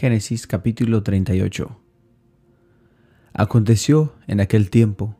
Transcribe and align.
Génesis 0.00 0.46
capítulo 0.46 1.02
38 1.02 1.78
Aconteció 3.34 4.14
en 4.28 4.40
aquel 4.40 4.70
tiempo 4.70 5.14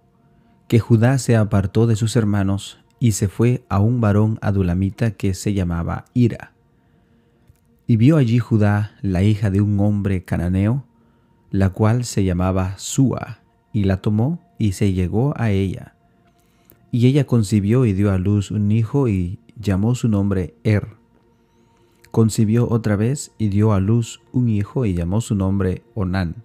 que 0.68 0.79
Judá 0.79 1.18
se 1.18 1.37
apartó 1.37 1.87
de 1.87 1.96
sus 1.96 2.17
hermanos 2.17 2.80
y 2.98 3.12
se 3.12 3.28
fue 3.28 3.62
a 3.68 3.78
un 3.80 4.00
varón 4.00 4.38
adulamita 4.40 5.10
que 5.10 5.34
se 5.34 5.52
llamaba 5.52 6.06
Ira. 6.14 6.54
Y 7.86 7.98
vio 7.98 8.16
allí 8.16 8.38
Judá 8.38 8.96
la 9.02 9.22
hija 9.22 9.50
de 9.50 9.61
un 9.61 9.79
hombre 9.80 10.24
cananeo, 10.24 10.86
la 11.50 11.68
cual 11.68 12.06
se 12.06 12.24
llamaba 12.24 12.78
Sua, 12.78 13.40
y 13.74 13.84
la 13.84 13.98
tomó 13.98 14.40
y 14.58 14.72
se 14.72 14.94
llegó 14.94 15.34
a 15.36 15.50
ella. 15.50 15.94
Y 16.90 17.06
ella 17.06 17.26
concibió 17.26 17.84
y 17.84 17.92
dio 17.92 18.10
a 18.10 18.16
luz 18.16 18.50
un 18.50 18.72
hijo 18.72 19.08
y 19.08 19.40
llamó 19.56 19.94
su 19.94 20.08
nombre 20.08 20.54
Er. 20.64 20.99
Concibió 22.11 22.68
otra 22.68 22.96
vez 22.96 23.32
y 23.38 23.48
dio 23.48 23.72
a 23.72 23.80
luz 23.80 24.20
un 24.32 24.48
hijo 24.48 24.84
y 24.84 24.95
llamó 24.95 25.20
su 25.20 25.34
nombre 25.34 25.82
Onán. 25.95 26.42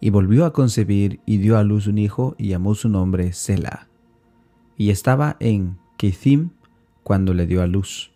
Y 0.00 0.10
volvió 0.10 0.46
a 0.46 0.52
concebir 0.52 1.20
y 1.26 1.38
dio 1.38 1.58
a 1.58 1.62
luz 1.62 1.86
un 1.86 1.98
hijo 1.98 2.34
y 2.38 2.48
llamó 2.48 2.74
su 2.74 2.88
nombre 2.88 3.32
Sela. 3.32 3.88
Y 4.78 4.90
estaba 4.90 5.36
en 5.40 5.78
Kethim 5.98 6.50
cuando 7.02 7.34
le 7.34 7.46
dio 7.46 7.62
a 7.62 7.66
luz. 7.66 8.12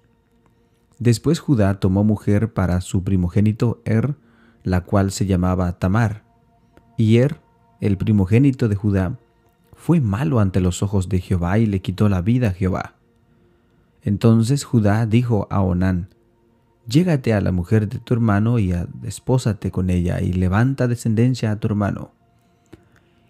Después 0.99 1.41
Judá 1.41 1.79
tomó 1.80 2.05
mujer 2.05 2.52
para 2.52 2.80
su 2.80 3.02
primogénito 3.05 3.80
Er, 3.85 4.16
la 4.65 4.83
cual 4.83 5.11
se 5.11 5.27
llamaba 5.27 5.79
Tamar. 5.79 6.25
Y 6.97 7.16
Er, 7.16 7.41
el 7.80 7.97
primogénito 7.97 8.69
de 8.69 8.77
Judá, 8.77 9.19
fue 9.75 10.01
malo 10.01 10.41
ante 10.41 10.61
los 10.61 10.83
ojos 10.83 11.09
de 11.09 11.21
Jehová 11.21 11.59
y 11.59 11.66
le 11.66 11.80
quitó 11.80 12.09
la 12.09 12.21
vida 12.21 12.49
a 12.49 12.52
Jehová. 12.52 12.95
Entonces 14.02 14.65
Judá 14.65 15.07
dijo 15.07 15.47
a 15.51 15.63
Onán, 15.63 16.09
Llégate 16.91 17.33
a 17.35 17.41
la 17.41 17.53
mujer 17.53 17.89
de 17.89 18.01
tu 18.01 18.15
hermano 18.15 18.59
y 18.59 18.75
despósate 19.01 19.71
con 19.71 19.91
ella 19.91 20.21
y 20.21 20.33
levanta 20.33 20.89
descendencia 20.89 21.53
a 21.53 21.57
tu 21.61 21.69
hermano. 21.69 22.11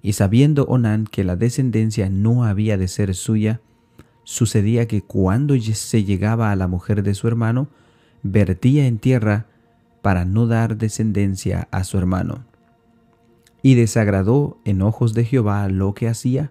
Y 0.01 0.15
sabiendo 0.15 0.65
Onán 0.65 1.05
que 1.05 1.25
la 1.25 1.37
descendencia 1.37 2.09
no 2.09 2.45
había 2.45 2.79
de 2.79 2.89
ser 2.89 3.15
suya, 3.15 3.61
sucedía 4.25 4.89
que 4.89 5.03
cuando 5.03 5.55
se 5.61 6.05
llegaba 6.05 6.53
a 6.53 6.57
la 6.57 6.69
mujer 6.69 7.03
de 7.03 7.13
su 7.13 7.29
hermano, 7.29 7.69
vertía 8.23 8.87
en 8.87 8.99
tierra 8.99 9.47
para 10.01 10.25
no 10.25 10.47
dar 10.47 10.79
descendencia 10.79 11.69
a 11.71 11.85
su 11.85 11.99
hermano. 11.99 12.47
Y 13.63 13.75
desagradó 13.75 14.57
en 14.65 14.81
ojos 14.81 15.13
de 15.13 15.27
Jehová 15.27 15.69
lo 15.69 15.93
que 15.93 16.09
hacía, 16.09 16.51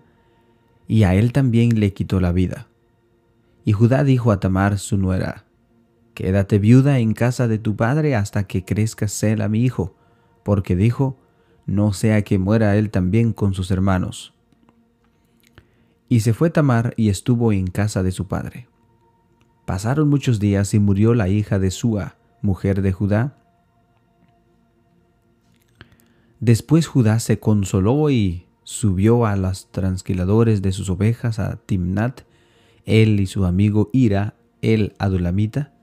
y 0.87 1.03
a 1.03 1.15
él 1.15 1.33
también 1.33 1.79
le 1.79 1.91
quitó 1.91 2.19
la 2.19 2.31
vida. 2.31 2.67
Y 3.65 3.71
Judá 3.71 4.03
dijo 4.03 4.31
a 4.31 4.39
Tamar 4.39 4.77
su 4.77 4.95
nuera, 4.95 5.48
Quédate 6.19 6.59
viuda 6.59 6.99
en 6.99 7.13
casa 7.13 7.47
de 7.47 7.59
tu 7.59 7.77
padre 7.77 8.13
hasta 8.13 8.43
que 8.43 8.65
crezca 8.65 9.07
Sela 9.07 9.47
mi 9.47 9.63
hijo, 9.63 9.95
porque 10.43 10.75
dijo, 10.75 11.17
no 11.65 11.93
sea 11.93 12.23
que 12.25 12.37
muera 12.37 12.75
él 12.75 12.89
también 12.89 13.31
con 13.31 13.53
sus 13.53 13.71
hermanos. 13.71 14.33
Y 16.09 16.19
se 16.19 16.33
fue 16.33 16.49
Tamar 16.49 16.93
y 16.97 17.07
estuvo 17.07 17.53
en 17.53 17.67
casa 17.67 18.03
de 18.03 18.11
su 18.11 18.27
padre. 18.27 18.67
Pasaron 19.65 20.09
muchos 20.09 20.41
días 20.41 20.73
y 20.73 20.79
murió 20.79 21.13
la 21.13 21.29
hija 21.29 21.57
de 21.57 21.71
Sua, 21.71 22.17
mujer 22.41 22.81
de 22.81 22.91
Judá. 22.91 23.37
Después 26.41 26.85
Judá 26.85 27.19
se 27.19 27.39
consoló 27.39 28.09
y 28.09 28.45
subió 28.63 29.25
a 29.25 29.37
los 29.37 29.71
transquiladores 29.71 30.61
de 30.61 30.73
sus 30.73 30.89
ovejas 30.89 31.39
a 31.39 31.55
Timnat, 31.65 32.23
él 32.83 33.21
y 33.21 33.25
su 33.25 33.45
amigo 33.45 33.89
Ira, 33.93 34.35
el 34.61 34.95
adulamita, 34.99 35.78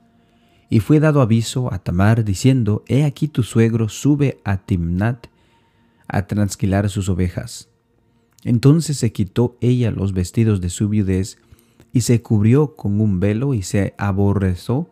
y 0.69 0.79
fue 0.79 0.99
dado 0.99 1.21
aviso 1.21 1.73
a 1.73 1.79
Tamar 1.79 2.23
diciendo, 2.25 2.83
He 2.87 3.03
aquí 3.03 3.27
tu 3.27 3.43
suegro 3.43 3.89
sube 3.89 4.39
a 4.43 4.57
Timnat 4.57 5.27
a 6.07 6.27
transquilar 6.27 6.89
sus 6.89 7.09
ovejas. 7.09 7.69
Entonces 8.43 8.97
se 8.97 9.11
quitó 9.11 9.57
ella 9.61 9.91
los 9.91 10.13
vestidos 10.13 10.61
de 10.61 10.69
su 10.69 10.89
viudez 10.89 11.37
y 11.93 12.01
se 12.01 12.21
cubrió 12.21 12.75
con 12.75 13.01
un 13.01 13.19
velo 13.19 13.53
y 13.53 13.61
se 13.61 13.93
aborrezó 13.97 14.89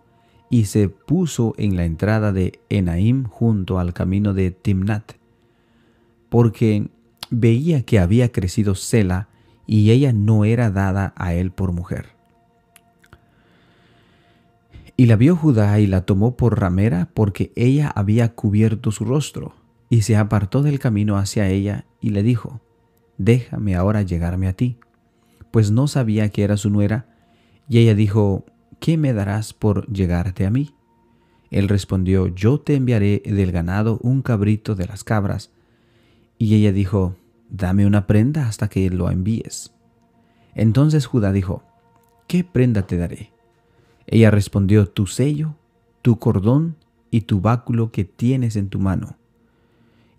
y 0.49 0.65
se 0.65 0.89
puso 0.89 1.53
en 1.57 1.75
la 1.75 1.85
entrada 1.85 2.31
de 2.31 2.59
Enaim 2.69 3.25
junto 3.25 3.79
al 3.79 3.93
camino 3.93 4.33
de 4.33 4.51
Timnat, 4.51 5.13
porque 6.29 6.89
veía 7.29 7.83
que 7.83 7.99
había 7.99 8.31
crecido 8.31 8.75
Sela 8.75 9.29
y 9.67 9.91
ella 9.91 10.13
no 10.13 10.45
era 10.45 10.69
dada 10.69 11.13
a 11.17 11.33
él 11.33 11.51
por 11.51 11.71
mujer. 11.71 12.14
Y 14.97 15.07
la 15.07 15.15
vio 15.15 15.35
Judá 15.35 15.79
y 15.79 15.87
la 15.87 16.05
tomó 16.05 16.37
por 16.37 16.59
ramera 16.59 17.09
porque 17.13 17.51
ella 17.55 17.91
había 17.93 18.33
cubierto 18.33 18.91
su 18.91 19.05
rostro, 19.05 19.55
y 19.89 20.01
se 20.03 20.15
apartó 20.15 20.61
del 20.61 20.79
camino 20.79 21.17
hacia 21.17 21.49
ella 21.49 21.85
y 22.01 22.09
le 22.09 22.23
dijo, 22.23 22.61
Déjame 23.17 23.75
ahora 23.75 24.01
llegarme 24.01 24.47
a 24.47 24.53
ti, 24.53 24.77
pues 25.51 25.71
no 25.71 25.87
sabía 25.87 26.29
que 26.29 26.43
era 26.43 26.57
su 26.57 26.69
nuera, 26.69 27.07
y 27.67 27.79
ella 27.79 27.95
dijo, 27.95 28.45
¿qué 28.79 28.97
me 28.97 29.13
darás 29.13 29.53
por 29.53 29.87
llegarte 29.91 30.45
a 30.45 30.51
mí? 30.51 30.73
Él 31.51 31.69
respondió, 31.69 32.27
Yo 32.27 32.59
te 32.59 32.75
enviaré 32.75 33.21
del 33.25 33.51
ganado 33.51 33.99
un 34.01 34.21
cabrito 34.21 34.75
de 34.75 34.87
las 34.87 35.03
cabras. 35.03 35.51
Y 36.37 36.55
ella 36.55 36.71
dijo, 36.71 37.15
Dame 37.49 37.85
una 37.85 38.07
prenda 38.07 38.47
hasta 38.47 38.67
que 38.67 38.89
lo 38.89 39.09
envíes. 39.09 39.71
Entonces 40.55 41.05
Judá 41.05 41.31
dijo, 41.31 41.63
¿qué 42.27 42.43
prenda 42.43 42.87
te 42.87 42.97
daré? 42.97 43.31
Ella 44.07 44.31
respondió, 44.31 44.87
tu 44.87 45.07
sello, 45.07 45.55
tu 46.01 46.19
cordón 46.19 46.75
y 47.09 47.21
tu 47.21 47.41
báculo 47.41 47.91
que 47.91 48.05
tienes 48.05 48.55
en 48.55 48.69
tu 48.69 48.79
mano. 48.79 49.17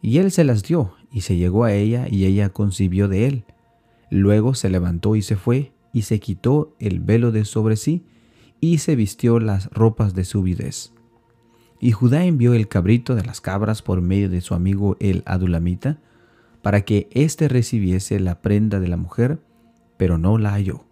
Y 0.02 0.18
él 0.18 0.30
se 0.30 0.44
las 0.44 0.62
dio, 0.62 0.94
y 1.12 1.22
se 1.22 1.36
llegó 1.36 1.64
a 1.64 1.72
ella, 1.72 2.06
y 2.10 2.24
ella 2.24 2.50
concibió 2.50 3.08
de 3.08 3.26
él. 3.26 3.44
Luego 4.10 4.54
se 4.54 4.70
levantó 4.70 5.16
y 5.16 5.22
se 5.22 5.36
fue, 5.36 5.72
y 5.92 6.02
se 6.02 6.20
quitó 6.20 6.74
el 6.78 7.00
velo 7.00 7.32
de 7.32 7.44
sobre 7.44 7.76
sí, 7.76 8.04
y 8.60 8.78
se 8.78 8.96
vistió 8.96 9.38
las 9.38 9.70
ropas 9.70 10.14
de 10.14 10.24
su 10.24 10.42
videz. 10.42 10.92
Y 11.80 11.92
Judá 11.92 12.24
envió 12.24 12.54
el 12.54 12.68
cabrito 12.68 13.14
de 13.14 13.24
las 13.24 13.40
cabras 13.40 13.82
por 13.82 14.00
medio 14.00 14.28
de 14.28 14.40
su 14.40 14.54
amigo 14.54 14.96
el 15.00 15.22
adulamita, 15.26 16.00
para 16.62 16.84
que 16.84 17.08
éste 17.12 17.48
recibiese 17.48 18.18
la 18.18 18.40
prenda 18.40 18.80
de 18.80 18.88
la 18.88 18.96
mujer, 18.96 19.38
pero 19.96 20.18
no 20.18 20.38
la 20.38 20.50
halló 20.50 20.86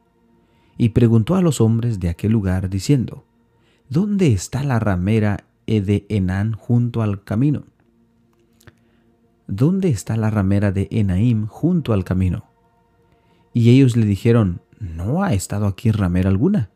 y 0.76 0.90
preguntó 0.90 1.36
a 1.36 1.42
los 1.42 1.60
hombres 1.60 2.00
de 2.00 2.08
aquel 2.08 2.32
lugar 2.32 2.68
diciendo, 2.68 3.24
¿Dónde 3.88 4.32
está 4.32 4.64
la 4.64 4.78
ramera 4.78 5.44
de 5.66 6.06
Enán 6.08 6.52
junto 6.52 7.02
al 7.02 7.22
camino? 7.22 7.64
¿Dónde 9.46 9.90
está 9.90 10.16
la 10.16 10.30
ramera 10.30 10.72
de 10.72 10.88
Enaim 10.90 11.46
junto 11.46 11.92
al 11.92 12.04
camino? 12.04 12.46
Y 13.52 13.70
ellos 13.70 13.94
le 13.94 14.06
dijeron, 14.06 14.62
No 14.80 15.22
ha 15.22 15.34
estado 15.34 15.66
aquí 15.66 15.90
ramera 15.90 16.30
alguna. 16.30 16.70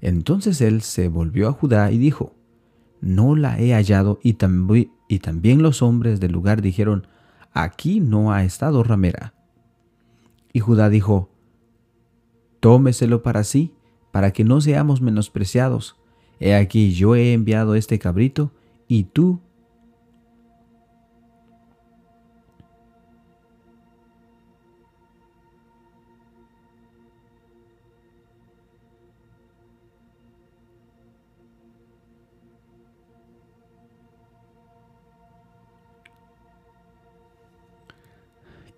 Entonces 0.00 0.60
él 0.60 0.82
se 0.82 1.08
volvió 1.08 1.48
a 1.48 1.52
Judá 1.52 1.90
y 1.90 1.98
dijo, 1.98 2.34
No 3.00 3.34
la 3.34 3.58
he 3.58 3.72
hallado, 3.72 4.20
y, 4.22 4.36
y 5.08 5.18
también 5.18 5.62
los 5.62 5.82
hombres 5.82 6.20
del 6.20 6.32
lugar 6.32 6.62
dijeron, 6.62 7.08
Aquí 7.52 7.98
no 7.98 8.32
ha 8.32 8.44
estado 8.44 8.84
ramera. 8.84 9.34
Y 10.52 10.60
Judá 10.60 10.88
dijo, 10.88 11.31
tómeselo 12.62 13.24
para 13.24 13.42
sí, 13.42 13.72
para 14.12 14.30
que 14.30 14.44
no 14.44 14.60
seamos 14.60 15.00
menospreciados. 15.00 15.96
He 16.38 16.54
aquí 16.54 16.92
yo 16.92 17.16
he 17.16 17.32
enviado 17.32 17.74
este 17.74 17.98
cabrito, 17.98 18.52
y 18.86 19.02
tú 19.02 19.40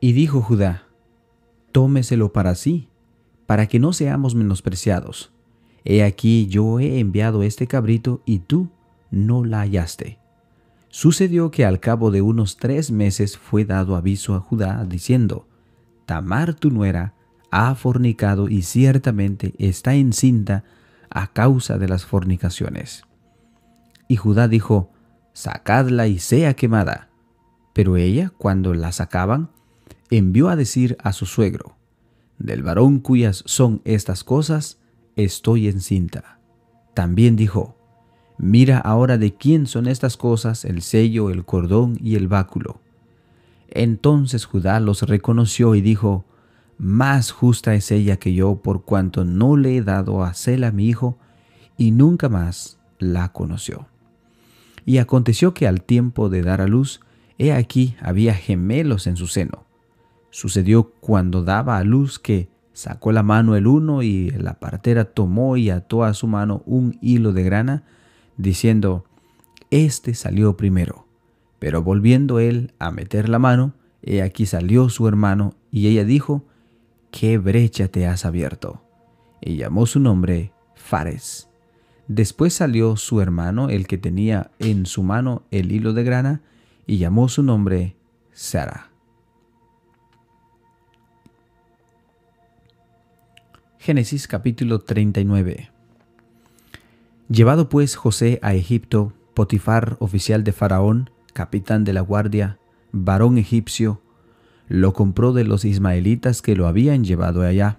Y 0.01 0.13
dijo 0.13 0.43
Judá, 0.43 0.87
tómeselo 1.73 2.31
para 2.31 2.55
sí, 2.55 2.89
para 3.47 3.67
que 3.67 3.79
no 3.79 3.93
seamos 3.93 4.35
menospreciados. 4.35 5.33
He 5.85 6.03
aquí 6.03 6.47
yo 6.47 6.81
he 6.81 6.99
enviado 6.99 7.43
este 7.43 7.67
cabrito 7.67 8.23
y 8.25 8.41
tú 8.41 8.69
no 9.11 9.45
la 9.45 9.61
hallaste. 9.61 10.19
Sucedió 10.89 11.51
que 11.51 11.65
al 11.65 11.81
cabo 11.81 12.11
de 12.11 12.23
unos 12.23 12.57
tres 12.57 12.91
meses 12.91 13.37
fue 13.37 13.65
dado 13.65 13.97
aviso 13.97 14.35
a 14.35 14.41
Judá 14.41 14.85
diciendo, 14.89 15.49
Tamar 16.07 16.55
tu 16.55 16.71
nuera 16.71 17.15
ha 17.51 17.75
fornicado 17.75 18.49
y 18.49 18.63
ciertamente 18.63 19.55
está 19.59 19.95
encinta 19.95 20.65
a 21.11 21.33
causa 21.33 21.79
de 21.79 21.89
las 21.89 22.07
fornicaciones. 22.07 23.03
Y 24.09 24.17
Judá 24.17 24.49
dijo, 24.49 24.91
Sacadla 25.33 26.07
y 26.07 26.19
sea 26.21 26.55
quemada. 26.55 27.09
Pero 27.73 27.97
ella, 27.97 28.33
cuando 28.39 28.73
la 28.73 28.93
sacaban, 28.93 29.51
envió 30.11 30.49
a 30.49 30.57
decir 30.57 30.97
a 31.03 31.13
su 31.13 31.27
suegro, 31.27 31.77
del 32.45 32.63
varón 32.63 32.99
cuyas 32.99 33.43
son 33.47 33.81
estas 33.85 34.23
cosas, 34.23 34.79
estoy 35.17 35.67
encinta. 35.69 36.39
También 36.93 37.37
dijo, 37.37 37.77
Mira 38.37 38.79
ahora 38.79 39.17
de 39.17 39.35
quién 39.35 39.67
son 39.67 39.87
estas 39.87 40.17
cosas, 40.17 40.65
el 40.65 40.83
sello, 40.83 41.31
el 41.31 41.45
cordón 41.45 41.97
y 42.03 42.17
el 42.17 42.29
báculo. 42.29 42.81
Entonces 43.69 44.45
Judá 44.45 44.79
los 44.79 45.03
reconoció 45.03 45.75
y 45.75 45.81
dijo, 45.81 46.27
Más 46.77 47.31
justa 47.31 47.75
es 47.75 47.91
ella 47.91 48.19
que 48.19 48.35
yo 48.35 48.57
por 48.57 48.85
cuanto 48.85 49.25
no 49.25 49.57
le 49.57 49.79
he 49.79 49.83
dado 49.83 50.23
a 50.23 50.35
Sela 50.35 50.71
mi 50.71 50.87
hijo, 50.87 51.17
y 51.79 51.93
nunca 51.93 52.29
más 52.29 52.79
la 52.99 53.33
conoció. 53.33 53.87
Y 54.85 54.99
aconteció 54.99 55.55
que 55.55 55.67
al 55.67 55.83
tiempo 55.83 56.29
de 56.29 56.43
dar 56.43 56.61
a 56.61 56.67
luz, 56.67 57.01
he 57.39 57.53
aquí 57.53 57.97
había 58.03 58.35
gemelos 58.35 59.07
en 59.07 59.17
su 59.17 59.29
seno. 59.29 59.64
Sucedió 60.35 60.91
cuando 60.99 61.45
daba 61.45 61.79
a 61.79 61.85
luz 61.85 62.19
que 62.19 62.49
sacó 62.73 63.13
la 63.13 63.23
mano 63.23 63.55
el 63.55 63.69
uno 63.69 64.03
y 64.03 64.31
la 64.31 64.59
partera 64.59 65.05
tomó 65.05 65.57
y 65.57 65.71
ató 65.71 66.03
a 66.03 66.13
su 66.13 66.27
mano 66.27 66.65
un 66.67 66.99
hilo 67.01 67.33
de 67.33 67.45
grana, 67.45 67.85
diciendo, 68.37 69.05
Este 69.71 70.13
salió 70.15 70.57
primero. 70.57 71.07
Pero 71.61 71.85
volviendo 71.85 72.41
él 72.41 72.75
a 72.81 72.91
meter 72.91 73.29
la 73.29 73.39
mano, 73.39 73.75
he 74.03 74.23
aquí 74.23 74.45
salió 74.45 74.89
su 74.89 75.07
hermano, 75.07 75.55
y 75.71 75.87
ella 75.87 76.05
dijo, 76.05 76.45
¿qué 77.13 77.39
brecha 77.39 77.87
te 77.87 78.09
has 78.09 78.25
abierto? 78.25 78.83
Y 79.41 79.55
llamó 79.55 79.87
su 79.87 80.01
nombre 80.01 80.53
Fares. 80.75 81.49
Después 82.09 82.55
salió 82.55 82.97
su 82.97 83.21
hermano, 83.21 83.69
el 83.69 83.87
que 83.87 83.99
tenía 83.99 84.51
en 84.59 84.87
su 84.87 85.05
mano 85.05 85.45
el 85.53 85.71
hilo 85.71 85.93
de 85.93 86.03
grana, 86.03 86.43
y 86.89 86.99
llamó 86.99 87.29
su 87.29 87.45
nombre 87.45 87.95
Sara. 88.33 88.94
Génesis 93.85 94.29
capítulo 94.29 94.79
39 94.79 95.69
Llevado 97.29 97.69
pues 97.69 97.97
José 97.97 98.39
a 98.41 98.55
Egipto, 98.55 99.13
Potifar, 99.35 99.99
oficial 99.99 100.43
de 100.43 100.53
Faraón, 100.53 101.11
capitán 101.35 101.85
de 101.85 101.93
la 101.93 102.01
guardia, 102.01 102.59
varón 102.93 103.37
egipcio, 103.37 104.01
lo 104.69 104.95
compró 104.95 105.35
de 105.35 105.45
los 105.45 105.67
ismaelitas 105.67 106.41
que 106.41 106.57
lo 106.57 106.67
habían 106.67 107.05
llevado 107.05 107.43
allá. 107.43 107.77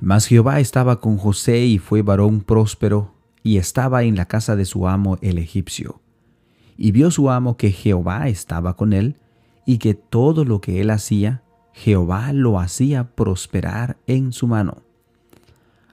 Mas 0.00 0.24
Jehová 0.24 0.60
estaba 0.60 1.02
con 1.02 1.18
José 1.18 1.66
y 1.66 1.76
fue 1.76 2.00
varón 2.00 2.40
próspero, 2.40 3.12
y 3.42 3.58
estaba 3.58 4.02
en 4.02 4.16
la 4.16 4.24
casa 4.24 4.56
de 4.56 4.64
su 4.64 4.88
amo 4.88 5.18
el 5.20 5.36
egipcio. 5.36 6.00
Y 6.78 6.92
vio 6.92 7.10
su 7.10 7.28
amo 7.28 7.58
que 7.58 7.70
Jehová 7.70 8.28
estaba 8.28 8.76
con 8.78 8.94
él, 8.94 9.16
y 9.66 9.76
que 9.76 9.92
todo 9.92 10.46
lo 10.46 10.62
que 10.62 10.80
él 10.80 10.88
hacía, 10.88 11.42
Jehová 11.78 12.32
lo 12.32 12.58
hacía 12.58 13.04
prosperar 13.14 13.98
en 14.08 14.32
su 14.32 14.48
mano. 14.48 14.78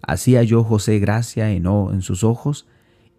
Así 0.01 0.35
halló 0.35 0.63
José 0.63 0.97
gracia 0.97 1.51
en, 1.51 1.67
en 1.67 2.01
sus 2.01 2.23
ojos, 2.23 2.65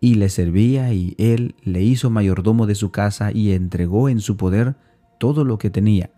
y 0.00 0.16
le 0.16 0.28
servía, 0.28 0.92
y 0.92 1.14
él 1.16 1.54
le 1.62 1.82
hizo 1.82 2.10
mayordomo 2.10 2.66
de 2.66 2.74
su 2.74 2.90
casa, 2.90 3.30
y 3.30 3.52
entregó 3.52 4.08
en 4.08 4.18
su 4.18 4.36
poder 4.36 4.74
todo 5.18 5.44
lo 5.44 5.58
que 5.58 5.70
tenía. 5.70 6.10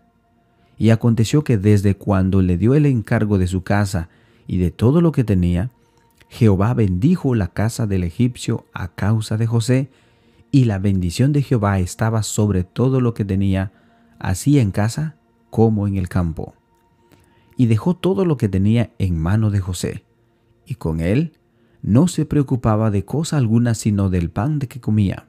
Y 0.79 0.89
aconteció 0.89 1.43
que 1.43 1.59
desde 1.59 1.95
cuando 1.95 2.41
le 2.41 2.57
dio 2.57 2.73
el 2.73 2.87
encargo 2.87 3.37
de 3.37 3.45
su 3.45 3.61
casa 3.61 4.09
y 4.47 4.57
de 4.57 4.71
todo 4.71 5.01
lo 5.01 5.11
que 5.11 5.23
tenía, 5.23 5.69
Jehová 6.29 6.73
bendijo 6.73 7.35
la 7.35 7.49
casa 7.49 7.85
del 7.85 8.03
egipcio 8.03 8.65
a 8.73 8.87
causa 8.87 9.37
de 9.37 9.45
José, 9.45 9.91
y 10.51 10.65
la 10.65 10.79
bendición 10.79 11.31
de 11.31 11.43
Jehová 11.43 11.77
estaba 11.77 12.23
sobre 12.23 12.63
todo 12.63 13.01
lo 13.01 13.13
que 13.13 13.23
tenía, 13.23 13.71
así 14.17 14.57
en 14.57 14.71
casa 14.71 15.18
como 15.49 15.87
en 15.87 15.97
el 15.97 16.09
campo. 16.09 16.53
Y 17.57 17.65
dejó 17.65 17.95
todo 17.95 18.25
lo 18.25 18.37
que 18.37 18.49
tenía 18.49 18.91
en 18.99 19.17
mano 19.19 19.51
de 19.51 19.59
José 19.59 20.03
y 20.69 20.75
con 20.75 21.01
él 21.01 21.33
no 21.81 22.07
se 22.07 22.25
preocupaba 22.25 22.91
de 22.91 23.03
cosa 23.03 23.37
alguna 23.37 23.73
sino 23.73 24.09
del 24.09 24.29
pan 24.29 24.59
de 24.59 24.67
que 24.67 24.79
comía. 24.79 25.27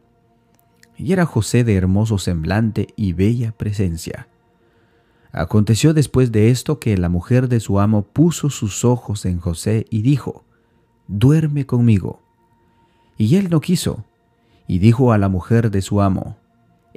Y 0.96 1.12
era 1.12 1.24
José 1.24 1.64
de 1.64 1.74
hermoso 1.76 2.18
semblante 2.18 2.88
y 2.94 3.14
bella 3.14 3.52
presencia. 3.52 4.28
Aconteció 5.32 5.94
después 5.94 6.30
de 6.30 6.50
esto 6.50 6.78
que 6.78 6.98
la 6.98 7.08
mujer 7.08 7.48
de 7.48 7.60
su 7.60 7.80
amo 7.80 8.02
puso 8.02 8.50
sus 8.50 8.84
ojos 8.84 9.24
en 9.24 9.38
José 9.38 9.86
y 9.88 10.02
dijo, 10.02 10.44
Duerme 11.08 11.64
conmigo. 11.64 12.20
Y 13.16 13.36
él 13.36 13.48
no 13.48 13.60
quiso, 13.60 14.04
y 14.66 14.78
dijo 14.78 15.12
a 15.12 15.18
la 15.18 15.28
mujer 15.28 15.70
de 15.70 15.82
su 15.82 16.02
amo, 16.02 16.36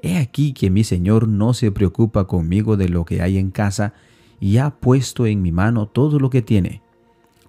He 0.04 0.20
aquí 0.20 0.54
que 0.54 0.70
mi 0.70 0.84
señor 0.84 1.28
no 1.28 1.56
se 1.56 1.72
preocupa 1.72 2.28
conmigo 2.28 2.78
de 2.78 2.90
lo 2.90 3.06
que 3.06 3.24
hay 3.24 3.40
en 3.40 3.50
casa, 3.50 3.94
y 4.40 4.58
ha 4.58 4.70
puesto 4.70 5.26
en 5.26 5.42
mi 5.42 5.52
mano 5.52 5.88
todo 5.88 6.20
lo 6.20 6.30
que 6.30 6.44
tiene 6.44 6.84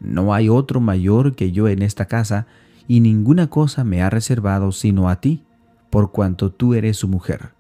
no 0.04 0.34
hay 0.34 0.48
otro 0.48 0.80
mayor 0.80 1.34
que 1.34 1.50
yo 1.50 1.66
en 1.68 1.82
esta 1.82 2.04
casa, 2.04 2.46
y 2.86 3.00
ninguna 3.00 3.48
cosa 3.48 3.84
me 3.84 4.02
ha 4.02 4.10
reservado 4.10 4.70
sino 4.70 5.08
a 5.08 5.20
ti, 5.20 5.42
por 5.90 6.12
cuanto 6.12 6.52
tú 6.52 6.74
eres 6.74 6.98
su 6.98 7.08
mujer. 7.08 7.52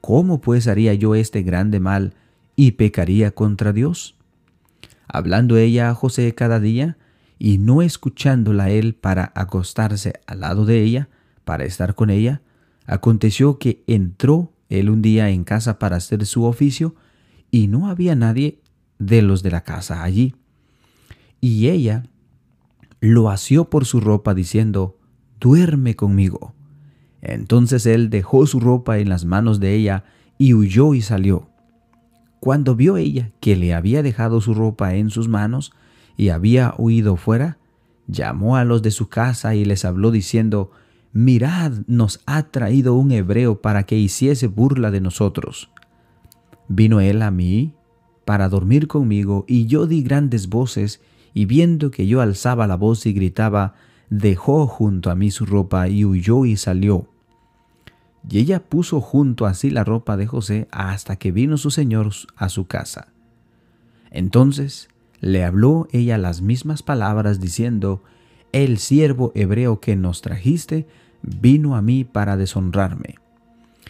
¿Cómo 0.00 0.40
pues 0.40 0.68
haría 0.68 0.92
yo 0.94 1.14
este 1.14 1.42
grande 1.42 1.80
mal 1.80 2.14
y 2.56 2.72
pecaría 2.72 3.30
contra 3.30 3.72
Dios? 3.72 4.16
Hablando 5.08 5.56
ella 5.56 5.90
a 5.90 5.94
José 5.94 6.34
cada 6.34 6.60
día, 6.60 6.98
y 7.38 7.58
no 7.58 7.82
escuchándola 7.82 8.70
él 8.70 8.94
para 8.94 9.32
acostarse 9.34 10.20
al 10.26 10.40
lado 10.40 10.66
de 10.66 10.82
ella, 10.82 11.08
para 11.44 11.64
estar 11.64 11.94
con 11.94 12.10
ella, 12.10 12.41
aconteció 12.86 13.58
que 13.58 13.82
entró 13.86 14.52
él 14.68 14.90
un 14.90 15.02
día 15.02 15.30
en 15.30 15.44
casa 15.44 15.78
para 15.78 15.96
hacer 15.96 16.26
su 16.26 16.44
oficio, 16.44 16.94
y 17.50 17.68
no 17.68 17.88
había 17.88 18.14
nadie 18.14 18.60
de 18.98 19.20
los 19.22 19.42
de 19.42 19.50
la 19.50 19.62
casa 19.62 20.02
allí. 20.02 20.34
Y 21.40 21.68
ella 21.68 22.04
lo 23.00 23.28
asió 23.30 23.68
por 23.68 23.84
su 23.84 24.00
ropa 24.00 24.32
diciendo, 24.32 24.98
duerme 25.40 25.96
conmigo. 25.96 26.54
Entonces 27.20 27.84
él 27.84 28.10
dejó 28.10 28.46
su 28.46 28.60
ropa 28.60 28.98
en 28.98 29.08
las 29.08 29.24
manos 29.24 29.60
de 29.60 29.74
ella 29.74 30.04
y 30.38 30.54
huyó 30.54 30.94
y 30.94 31.02
salió. 31.02 31.50
Cuando 32.40 32.74
vio 32.74 32.96
ella 32.96 33.30
que 33.40 33.56
le 33.56 33.74
había 33.74 34.02
dejado 34.02 34.40
su 34.40 34.54
ropa 34.54 34.94
en 34.94 35.10
sus 35.10 35.28
manos 35.28 35.72
y 36.16 36.30
había 36.30 36.74
huido 36.78 37.16
fuera, 37.16 37.58
llamó 38.06 38.56
a 38.56 38.64
los 38.64 38.82
de 38.82 38.90
su 38.90 39.08
casa 39.08 39.54
y 39.54 39.64
les 39.64 39.84
habló 39.84 40.10
diciendo, 40.10 40.70
Mirad, 41.12 41.72
nos 41.86 42.20
ha 42.24 42.44
traído 42.44 42.94
un 42.94 43.12
hebreo 43.12 43.60
para 43.60 43.84
que 43.84 43.98
hiciese 43.98 44.46
burla 44.46 44.90
de 44.90 45.00
nosotros. 45.00 45.70
Vino 46.68 47.00
él 47.00 47.20
a 47.20 47.30
mí 47.30 47.74
para 48.24 48.48
dormir 48.48 48.88
conmigo 48.88 49.44
y 49.46 49.66
yo 49.66 49.86
di 49.86 50.02
grandes 50.02 50.48
voces 50.48 51.02
y 51.34 51.44
viendo 51.44 51.90
que 51.90 52.06
yo 52.06 52.20
alzaba 52.22 52.66
la 52.66 52.76
voz 52.76 53.04
y 53.04 53.12
gritaba, 53.12 53.74
dejó 54.08 54.66
junto 54.66 55.10
a 55.10 55.14
mí 55.14 55.30
su 55.30 55.44
ropa 55.44 55.88
y 55.88 56.04
huyó 56.04 56.46
y 56.46 56.56
salió. 56.56 57.08
Y 58.28 58.38
ella 58.38 58.62
puso 58.62 59.00
junto 59.00 59.46
a 59.46 59.54
sí 59.54 59.68
la 59.70 59.84
ropa 59.84 60.16
de 60.16 60.26
José 60.26 60.68
hasta 60.70 61.16
que 61.16 61.32
vino 61.32 61.58
su 61.58 61.70
señor 61.70 62.10
a 62.36 62.48
su 62.48 62.66
casa. 62.66 63.08
Entonces 64.10 64.88
le 65.20 65.44
habló 65.44 65.88
ella 65.92 66.16
las 66.18 66.40
mismas 66.40 66.82
palabras 66.82 67.40
diciendo, 67.40 68.02
El 68.52 68.78
siervo 68.78 69.32
hebreo 69.34 69.80
que 69.80 69.96
nos 69.96 70.22
trajiste 70.22 70.86
vino 71.22 71.76
a 71.76 71.82
mí 71.82 72.04
para 72.04 72.36
deshonrarme. 72.36 73.16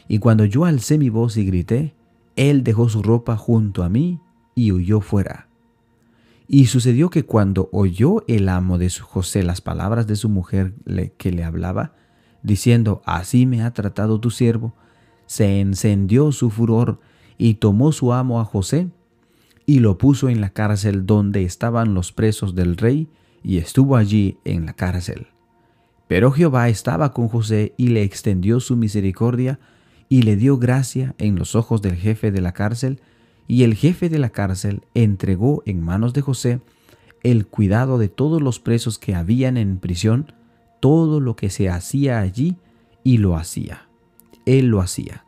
Y 0.09 0.19
cuando 0.19 0.45
yo 0.45 0.65
alcé 0.65 0.99
mi 0.99 1.09
voz 1.09 1.37
y 1.37 1.45
grité, 1.45 1.95
él 2.37 2.65
dejó 2.65 2.89
su 2.89 3.03
ropa 3.03 3.37
junto 3.37 3.83
a 3.83 3.89
mí 3.89 4.21
y 4.55 4.73
huyó 4.73 5.01
fuera. 5.01 5.49
Y 6.49 6.67
sucedió 6.67 7.09
que 7.09 7.25
cuando 7.25 7.69
oyó 7.73 8.25
el 8.29 8.49
amo 8.49 8.79
de 8.79 8.91
José 8.91 9.43
las 9.43 9.61
palabras 9.61 10.07
de 10.07 10.17
su 10.17 10.29
mujer 10.29 10.75
que 11.17 11.33
le 11.33 11.45
hablaba, 11.45 11.95
diciendo, 12.43 13.01
Así 13.07 13.47
me 13.47 13.63
ha 13.63 13.73
tratado 13.73 14.21
tu 14.21 14.31
siervo, 14.31 14.75
se 15.27 15.61
encendió 15.61 16.33
su 16.33 16.51
furor 16.51 17.01
y 17.39 17.55
tomó 17.55 17.93
su 17.93 18.13
amo 18.13 18.41
a 18.41 18.45
José 18.45 18.91
y 19.65 19.79
lo 19.79 19.97
puso 19.97 20.29
en 20.29 20.41
la 20.41 20.51
cárcel 20.51 21.07
donde 21.07 21.45
estaban 21.45 21.95
los 21.95 22.13
presos 22.13 22.55
del 22.55 22.77
rey 22.77 23.09
y 23.43 23.59
estuvo 23.59 23.97
allí 23.97 24.39
en 24.45 24.67
la 24.67 24.75
cárcel. 24.75 25.29
Pero 26.13 26.31
Jehová 26.31 26.69
estaba 26.69 27.15
con 27.15 27.29
José 27.29 27.73
y 27.79 27.89
le 27.89 28.03
extendió 28.03 28.61
su 28.61 28.77
misericordia 28.77 29.59
y 30.11 30.25
le 30.25 30.37
dio 30.37 30.59
gracia 30.59 31.15
en 31.17 31.37
los 31.37 31.55
ojos 31.55 31.81
del 31.81 31.97
jefe 31.97 32.31
de 32.31 32.43
la 32.43 32.53
cárcel 32.53 33.01
y 33.49 33.63
el 33.63 33.75
jefe 33.75 34.11
de 34.11 34.19
la 34.19 34.29
cárcel 34.29 34.83
entregó 34.93 35.63
en 35.65 35.81
manos 35.81 36.13
de 36.13 36.21
José 36.21 36.61
el 37.23 37.47
cuidado 37.47 37.97
de 37.97 38.11
todos 38.11 38.43
los 38.43 38.61
presos 38.61 38.99
que 38.99 39.15
habían 39.15 39.57
en 39.57 39.79
prisión, 39.79 40.35
todo 40.81 41.19
lo 41.19 41.35
que 41.35 41.49
se 41.49 41.71
hacía 41.71 42.21
allí, 42.21 42.57
y 43.03 43.17
lo 43.17 43.35
hacía. 43.35 43.89
Él 44.45 44.67
lo 44.67 44.83
hacía. 44.83 45.25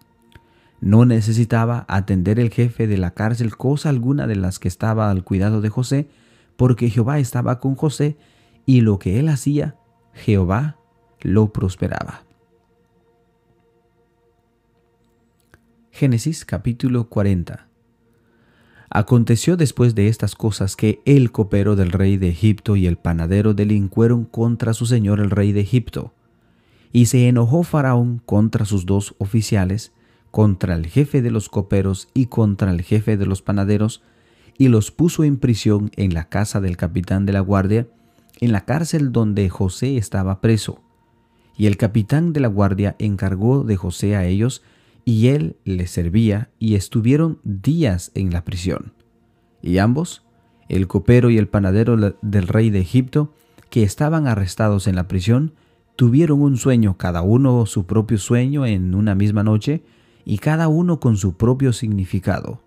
No 0.83 1.07
necesitaba 1.07 1.87
atender 1.88 2.38
el 2.38 2.50
jefe 2.50 2.87
de 2.87 2.99
la 2.99 3.12
cárcel 3.12 3.57
cosa 3.57 3.88
alguna 3.88 4.26
de 4.26 4.37
las 4.37 4.59
que 4.59 4.69
estaba 4.69 5.11
al 5.11 5.25
cuidado 5.25 5.62
de 5.62 5.71
José, 5.71 6.11
porque 6.59 6.91
Jehová 6.91 7.21
estaba 7.21 7.59
con 7.59 7.75
José, 7.75 8.19
y 8.67 8.83
lo 8.83 8.99
que 8.99 9.19
él 9.19 9.31
hacía, 9.31 9.76
Jehová 10.14 10.78
lo 11.21 11.52
prosperaba. 11.52 12.23
Génesis 15.90 16.44
capítulo 16.44 17.09
40 17.09 17.68
Aconteció 18.90 19.56
después 19.56 19.94
de 19.94 20.09
estas 20.09 20.37
cosas 20.37 20.76
que 20.76 21.00
el 21.04 21.33
copero 21.33 21.75
del 21.75 21.90
rey 21.90 22.16
de 22.16 22.28
Egipto 22.28 22.76
y 22.76 22.87
el 22.87 22.97
panadero 22.97 23.52
delincueron 23.52 24.25
contra 24.25 24.73
su 24.73 24.87
señor 24.87 25.18
el 25.18 25.30
rey 25.30 25.52
de 25.52 25.61
Egipto. 25.61 26.12
Y 26.92 27.06
se 27.06 27.28
enojó 27.28 27.64
Faraón 27.64 28.23
contra 28.25 28.64
sus 28.64 28.87
dos 28.87 29.16
oficiales, 29.18 29.92
contra 30.30 30.75
el 30.75 30.87
jefe 30.87 31.23
de 31.23 31.33
los 31.33 31.49
coperos 31.49 32.09
y 32.14 32.26
contra 32.26 32.71
el 32.71 32.83
jefe 32.83 33.16
de 33.16 33.26
los 33.26 33.42
panaderos, 33.42 34.02
y 34.56 34.68
los 34.68 34.92
puso 34.92 35.25
en 35.25 35.38
prisión 35.38 35.90
en 35.97 36.14
la 36.14 36.28
casa 36.28 36.61
del 36.61 36.76
capitán 36.76 37.26
de 37.26 37.33
la 37.33 37.40
guardia, 37.40 37.88
en 38.41 38.53
la 38.53 38.64
cárcel 38.64 39.12
donde 39.12 39.49
José 39.49 39.97
estaba 39.97 40.41
preso. 40.41 40.81
Y 41.57 41.67
el 41.67 41.76
capitán 41.76 42.33
de 42.33 42.41
la 42.41 42.49
guardia 42.49 42.97
encargó 42.99 43.64
de 43.64 43.76
José 43.76 44.17
a 44.17 44.25
ellos 44.26 44.62
y 45.05 45.29
él 45.29 45.57
les 45.64 45.91
servía, 45.91 46.50
y 46.59 46.76
estuvieron 46.76 47.38
días 47.45 48.11
en 48.14 48.33
la 48.33 48.45
prisión. 48.45 48.95
Y 49.61 49.79
ambos, 49.79 50.23
el 50.69 50.87
copero 50.87 51.31
y 51.31 51.37
el 51.37 51.49
panadero 51.49 52.17
del 52.23 52.49
rey 52.49 52.71
de 52.71 52.81
Egipto, 52.81 53.33
que 53.69 53.83
estaban 53.83 54.26
arrestados 54.26 54.87
en 54.87 54.97
la 54.97 55.07
prisión, 55.07 55.53
tuvieron 55.97 56.41
un 56.41 56.57
sueño, 56.57 56.97
cada 56.97 57.23
uno 57.23 57.67
su 57.67 57.87
propio 57.87 58.19
sueño 58.19 58.64
en 58.67 58.95
una 58.95 59.14
misma 59.14 59.43
noche, 59.43 59.83
y 60.25 60.38
cada 60.38 60.69
uno 60.69 61.00
con 61.00 61.19
su 61.19 61.37
propio 61.37 61.73
significado. 61.75 62.62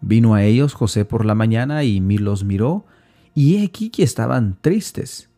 Vino 0.00 0.34
a 0.34 0.44
ellos 0.44 0.72
José 0.72 1.04
por 1.04 1.26
la 1.26 1.34
mañana 1.34 1.84
y 1.84 2.00
los 2.00 2.42
miró, 2.44 2.86
y 3.34 3.56
he 3.56 3.64
aquí 3.64 3.90
que 3.90 4.02
estaban 4.02 4.58
tristes. 4.60 5.28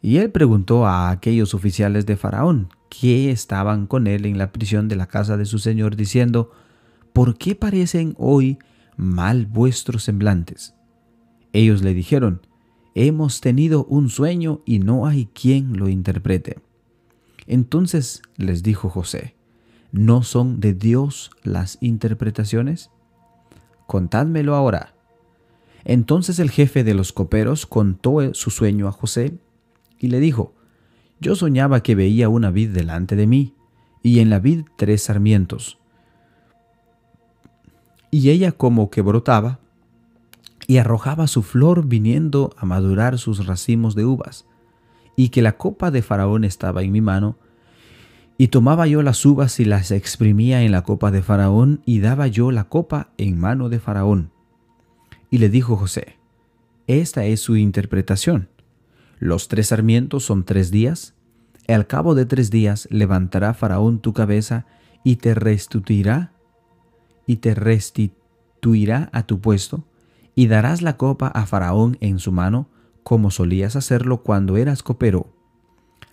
Y 0.00 0.18
él 0.18 0.30
preguntó 0.30 0.86
a 0.86 1.10
aquellos 1.10 1.54
oficiales 1.54 2.06
de 2.06 2.16
Faraón, 2.16 2.68
que 2.88 3.30
estaban 3.30 3.86
con 3.86 4.06
él 4.06 4.26
en 4.26 4.38
la 4.38 4.52
prisión 4.52 4.88
de 4.88 4.96
la 4.96 5.06
casa 5.06 5.36
de 5.36 5.44
su 5.44 5.58
señor, 5.58 5.96
diciendo, 5.96 6.52
¿por 7.12 7.36
qué 7.36 7.54
parecen 7.54 8.14
hoy 8.18 8.58
mal 8.96 9.46
vuestros 9.46 10.04
semblantes? 10.04 10.74
Ellos 11.52 11.82
le 11.82 11.94
dijeron, 11.94 12.42
hemos 12.94 13.40
tenido 13.40 13.84
un 13.84 14.08
sueño 14.08 14.62
y 14.64 14.78
no 14.78 15.06
hay 15.06 15.26
quien 15.26 15.76
lo 15.76 15.88
interprete. 15.88 16.58
Entonces 17.46 18.22
les 18.36 18.62
dijo 18.62 18.90
José, 18.90 19.34
¿no 19.90 20.22
son 20.22 20.60
de 20.60 20.74
Dios 20.74 21.30
las 21.42 21.78
interpretaciones? 21.80 22.90
Contádmelo 23.86 24.54
ahora. 24.54 24.94
Entonces 25.84 26.38
el 26.38 26.50
jefe 26.50 26.84
de 26.84 26.94
los 26.94 27.12
coperos 27.12 27.66
contó 27.66 28.34
su 28.34 28.50
sueño 28.50 28.88
a 28.88 28.92
José 28.92 29.38
y 29.98 30.08
le 30.08 30.20
dijo, 30.20 30.54
yo 31.20 31.34
soñaba 31.34 31.82
que 31.82 31.94
veía 31.94 32.28
una 32.28 32.50
vid 32.50 32.70
delante 32.70 33.16
de 33.16 33.26
mí, 33.26 33.54
y 34.02 34.20
en 34.20 34.30
la 34.30 34.38
vid 34.38 34.64
tres 34.76 35.02
sarmientos. 35.02 35.78
Y 38.10 38.30
ella 38.30 38.52
como 38.52 38.90
que 38.90 39.02
brotaba, 39.02 39.58
y 40.66 40.76
arrojaba 40.76 41.26
su 41.26 41.42
flor 41.42 41.86
viniendo 41.86 42.54
a 42.56 42.66
madurar 42.66 43.18
sus 43.18 43.46
racimos 43.46 43.94
de 43.94 44.04
uvas, 44.04 44.46
y 45.16 45.30
que 45.30 45.42
la 45.42 45.56
copa 45.56 45.90
de 45.90 46.02
Faraón 46.02 46.44
estaba 46.44 46.82
en 46.82 46.92
mi 46.92 47.00
mano, 47.00 47.36
y 48.36 48.48
tomaba 48.48 48.86
yo 48.86 49.02
las 49.02 49.24
uvas 49.26 49.58
y 49.58 49.64
las 49.64 49.90
exprimía 49.90 50.62
en 50.62 50.70
la 50.70 50.82
copa 50.82 51.10
de 51.10 51.22
Faraón, 51.22 51.82
y 51.84 51.98
daba 51.98 52.28
yo 52.28 52.52
la 52.52 52.64
copa 52.64 53.10
en 53.18 53.40
mano 53.40 53.68
de 53.68 53.80
Faraón. 53.80 54.30
Y 55.30 55.38
le 55.38 55.48
dijo 55.48 55.76
José, 55.76 56.16
esta 56.86 57.24
es 57.26 57.40
su 57.40 57.56
interpretación. 57.56 58.48
Los 59.18 59.48
tres 59.48 59.68
sarmientos 59.68 60.24
son 60.24 60.44
tres 60.44 60.70
días. 60.70 61.14
Al 61.66 61.86
cabo 61.86 62.14
de 62.14 62.24
tres 62.24 62.50
días 62.50 62.88
levantará 62.90 63.52
Faraón 63.52 64.00
tu 64.00 64.12
cabeza 64.12 64.64
y 65.04 65.16
te 65.16 65.34
restituirá 65.34 66.32
y 67.26 67.36
te 67.36 67.54
restituirá 67.54 69.10
a 69.12 69.24
tu 69.24 69.40
puesto 69.40 69.84
y 70.34 70.46
darás 70.46 70.80
la 70.82 70.96
copa 70.96 71.28
a 71.28 71.44
Faraón 71.46 71.98
en 72.00 72.18
su 72.20 72.32
mano 72.32 72.68
como 73.02 73.30
solías 73.30 73.76
hacerlo 73.76 74.22
cuando 74.22 74.56
eras 74.56 74.82
copero. 74.82 75.26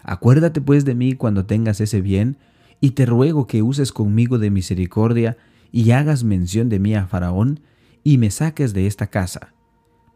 Acuérdate 0.03 0.61
pues 0.61 0.83
de 0.83 0.95
mí 0.95 1.13
cuando 1.13 1.45
tengas 1.45 1.79
ese 1.79 2.01
bien 2.01 2.37
y 2.81 2.91
te 2.91 3.05
ruego 3.05 3.47
que 3.47 3.61
uses 3.61 3.91
conmigo 3.91 4.39
de 4.39 4.51
misericordia 4.51 5.37
y 5.71 5.91
hagas 5.91 6.23
mención 6.23 6.69
de 6.69 6.79
mí 6.79 6.95
a 6.95 7.07
Faraón 7.07 7.61
y 8.05 8.19
me 8.19 8.29
saques 8.29 8.73
de 8.73 8.85
esta 8.85 9.07
casa, 9.07 9.53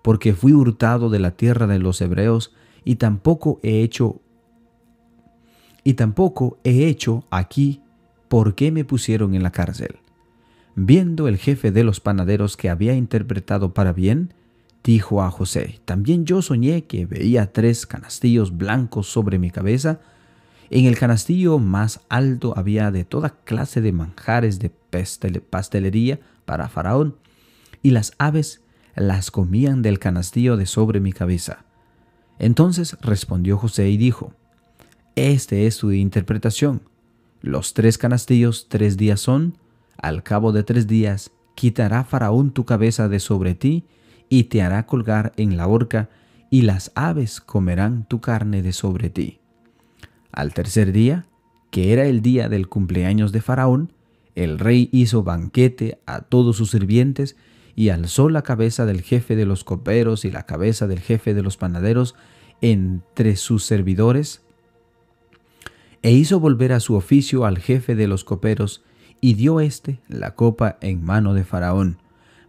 porque 0.03 0.33
fui 0.33 0.53
hurtado 0.53 1.09
de 1.09 1.19
la 1.19 1.31
tierra 1.31 1.67
de 1.67 1.79
los 1.79 1.99
hebreos 1.99 2.53
y 2.85 2.95
tampoco 2.95 3.59
he 3.63 3.81
hecho 3.81 4.21
y 5.83 5.95
tampoco 5.95 6.59
he 6.63 6.87
hecho 6.87 7.25
aquí 7.31 7.81
por 8.27 8.53
qué 8.53 8.71
me 8.71 8.85
pusieron 8.85 9.33
en 9.33 9.41
la 9.41 9.51
cárcel. 9.51 9.97
Viendo 10.75 11.27
el 11.27 11.37
jefe 11.37 11.71
de 11.71 11.83
los 11.83 11.99
panaderos 11.99 12.57
que 12.57 12.69
había 12.69 12.93
interpretado 12.93 13.73
para 13.73 13.91
bien, 13.91 14.35
dijo 14.83 15.23
a 15.23 15.31
José, 15.31 15.79
también 15.85 16.25
yo 16.25 16.43
soñé 16.43 16.83
que 16.83 17.07
veía 17.07 17.51
tres 17.51 17.87
canastillos 17.87 18.55
blancos 18.55 19.07
sobre 19.07 19.39
mi 19.39 19.49
cabeza. 19.49 19.99
En 20.69 20.85
el 20.85 20.95
canastillo 20.95 21.57
más 21.57 22.01
alto 22.07 22.53
había 22.55 22.91
de 22.91 23.03
toda 23.03 23.41
clase 23.43 23.81
de 23.81 23.93
manjares 23.93 24.59
de 24.59 24.69
pastelería 25.49 26.19
para 26.45 26.69
Faraón, 26.69 27.15
y 27.81 27.91
las 27.91 28.13
aves 28.17 28.61
las 28.95 29.31
comían 29.31 29.81
del 29.81 29.99
canastillo 29.99 30.57
de 30.57 30.65
sobre 30.65 30.99
mi 30.99 31.13
cabeza. 31.13 31.65
Entonces 32.37 32.97
respondió 33.01 33.57
José 33.57 33.89
y 33.89 33.97
dijo, 33.97 34.33
Este 35.15 35.67
es 35.67 35.77
tu 35.77 35.91
interpretación. 35.91 36.81
Los 37.41 37.73
tres 37.73 37.97
canastillos 37.97 38.67
tres 38.69 38.97
días 38.97 39.19
son, 39.19 39.57
al 39.97 40.23
cabo 40.23 40.51
de 40.51 40.63
tres 40.63 40.87
días 40.87 41.31
quitará 41.55 42.03
Faraón 42.03 42.51
tu 42.51 42.65
cabeza 42.65 43.09
de 43.09 43.19
sobre 43.19 43.55
ti 43.55 43.83
y 44.29 44.45
te 44.45 44.61
hará 44.61 44.85
colgar 44.85 45.33
en 45.37 45.57
la 45.57 45.67
horca, 45.67 46.09
y 46.51 46.61
las 46.61 46.91
aves 46.95 47.41
comerán 47.41 48.05
tu 48.07 48.21
carne 48.21 48.61
de 48.61 48.73
sobre 48.73 49.09
ti. 49.09 49.39
Al 50.31 50.53
tercer 50.53 50.91
día, 50.91 51.25
que 51.69 51.93
era 51.93 52.05
el 52.05 52.21
día 52.21 52.49
del 52.49 52.69
cumpleaños 52.69 53.31
de 53.31 53.41
Faraón, 53.41 53.93
el 54.35 54.57
rey 54.57 54.89
hizo 54.91 55.23
banquete 55.23 55.99
a 56.05 56.21
todos 56.21 56.57
sus 56.57 56.71
sirvientes 56.71 57.35
y 57.75 57.89
alzó 57.89 58.29
la 58.29 58.41
cabeza 58.41 58.85
del 58.85 59.01
jefe 59.01 59.35
de 59.35 59.45
los 59.45 59.63
coperos 59.63 60.25
y 60.25 60.31
la 60.31 60.45
cabeza 60.45 60.87
del 60.87 60.99
jefe 60.99 61.33
de 61.33 61.43
los 61.43 61.57
panaderos 61.57 62.15
entre 62.61 63.35
sus 63.35 63.63
servidores, 63.63 64.41
e 66.01 66.11
hizo 66.11 66.39
volver 66.39 66.71
a 66.73 66.79
su 66.79 66.95
oficio 66.95 67.45
al 67.45 67.59
jefe 67.59 67.95
de 67.95 68.07
los 68.07 68.23
coperos, 68.23 68.83
y 69.21 69.33
dio 69.33 69.59
éste 69.59 69.99
la 70.07 70.35
copa 70.35 70.77
en 70.81 71.03
mano 71.03 71.33
de 71.33 71.43
Faraón, 71.43 71.97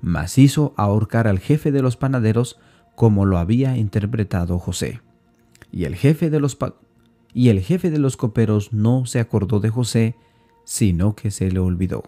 mas 0.00 0.38
hizo 0.38 0.72
ahorcar 0.76 1.26
al 1.26 1.40
jefe 1.40 1.72
de 1.72 1.82
los 1.82 1.96
panaderos 1.96 2.58
como 2.94 3.24
lo 3.24 3.38
había 3.38 3.76
interpretado 3.76 4.58
José. 4.58 5.00
Y 5.72 5.84
el 5.84 5.96
jefe 5.96 6.30
de 6.30 6.40
los 6.40 6.56
y 7.32 7.48
el 7.48 7.60
jefe 7.60 7.90
de 7.90 7.98
los 7.98 8.16
coperos 8.16 8.72
no 8.72 9.06
se 9.06 9.20
acordó 9.20 9.60
de 9.60 9.70
José, 9.70 10.16
sino 10.64 11.14
que 11.14 11.30
se 11.30 11.50
le 11.50 11.60
olvidó. 11.60 12.02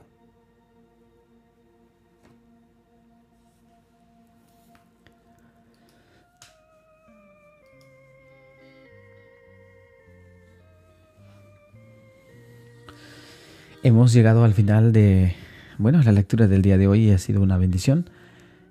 Hemos 13.85 14.13
llegado 14.13 14.45
al 14.45 14.55
final 14.55 14.93
de, 14.93 15.35
bueno, 15.77 16.01
la 16.03 16.13
lectura 16.13 16.47
del 16.47 16.63
día 16.63 16.79
de 16.79 16.87
hoy 16.87 17.11
ha 17.11 17.19
sido 17.19 17.43
una 17.43 17.59
bendición. 17.59 18.09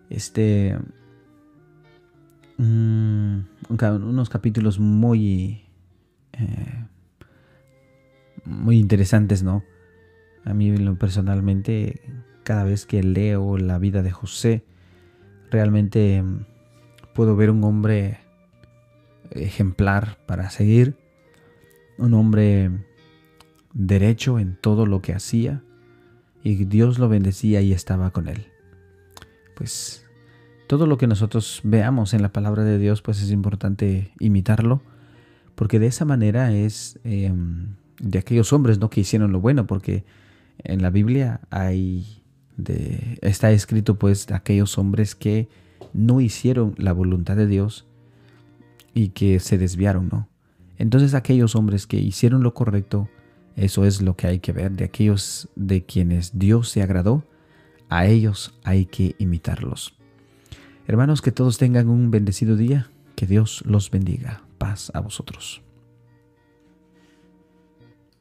Este, 0.09 0.77
mm, 2.57 3.39
unos 3.69 4.29
capítulos 4.29 4.79
muy, 4.79 5.65
eh, 6.31 6.85
muy 8.45 8.79
interesantes, 8.79 9.43
¿no? 9.43 9.65
A 10.45 10.53
mí 10.53 10.71
personalmente, 10.95 11.99
cada 12.43 12.63
vez 12.63 12.85
que 12.85 13.03
leo 13.03 13.57
la 13.57 13.79
vida 13.79 14.03
de 14.03 14.11
José, 14.11 14.63
realmente 15.49 16.23
mm, 16.23 16.45
puedo 17.13 17.35
ver 17.35 17.51
un 17.51 17.65
hombre 17.65 18.19
ejemplar 19.31 20.19
para 20.25 20.49
seguir, 20.51 20.95
un 21.97 22.13
hombre 22.13 22.71
derecho 23.73 24.39
en 24.39 24.57
todo 24.59 24.85
lo 24.85 25.01
que 25.01 25.13
hacía 25.13 25.63
y 26.43 26.65
Dios 26.65 26.99
lo 26.99 27.09
bendecía 27.09 27.61
y 27.61 27.73
estaba 27.73 28.11
con 28.11 28.27
él. 28.27 28.45
Pues 29.55 30.05
todo 30.67 30.87
lo 30.87 30.97
que 30.97 31.07
nosotros 31.07 31.61
veamos 31.63 32.13
en 32.13 32.21
la 32.21 32.31
palabra 32.31 32.63
de 32.63 32.77
Dios 32.77 33.01
pues 33.01 33.21
es 33.21 33.31
importante 33.31 34.11
imitarlo 34.19 34.81
porque 35.55 35.79
de 35.79 35.87
esa 35.87 36.05
manera 36.05 36.53
es 36.53 36.99
em, 37.03 37.75
de 37.99 38.19
aquellos 38.19 38.53
hombres 38.53 38.79
¿no? 38.79 38.89
que 38.89 39.01
hicieron 39.01 39.31
lo 39.31 39.41
bueno 39.41 39.67
porque 39.67 40.05
en 40.63 40.81
la 40.81 40.89
Biblia 40.89 41.41
hay 41.49 42.23
de, 42.57 43.19
está 43.21 43.51
escrito 43.51 43.99
pues 43.99 44.27
de 44.27 44.35
aquellos 44.35 44.77
hombres 44.77 45.15
que 45.15 45.49
no 45.93 46.21
hicieron 46.21 46.75
la 46.77 46.93
voluntad 46.93 47.35
de 47.35 47.47
Dios 47.47 47.85
y 48.93 49.09
que 49.09 49.39
se 49.39 49.57
desviaron, 49.57 50.09
¿no? 50.11 50.27
Entonces 50.77 51.13
aquellos 51.13 51.55
hombres 51.55 51.87
que 51.87 51.97
hicieron 51.97 52.43
lo 52.43 52.53
correcto, 52.53 53.09
eso 53.61 53.85
es 53.85 54.01
lo 54.01 54.15
que 54.15 54.27
hay 54.27 54.39
que 54.39 54.53
ver 54.53 54.71
de 54.71 54.85
aquellos 54.85 55.47
de 55.55 55.85
quienes 55.85 56.37
Dios 56.37 56.69
se 56.69 56.81
agradó. 56.81 57.23
a 57.89 58.05
ellos 58.05 58.53
hay 58.63 58.85
que 58.85 59.15
imitarlos. 59.19 59.93
Hermanos, 60.87 61.21
que 61.21 61.31
todos 61.31 61.57
tengan 61.57 61.89
un 61.89 62.09
bendecido 62.09 62.55
día, 62.55 62.89
que 63.15 63.27
Dios 63.27 63.63
los 63.65 63.91
bendiga. 63.91 64.43
Paz 64.57 64.91
a 64.93 65.01
vosotros. 65.01 65.61